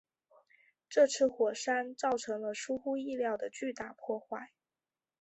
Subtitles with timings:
[0.89, 1.53] 这次山火
[1.95, 4.51] 造成了出乎意料的巨大破坏。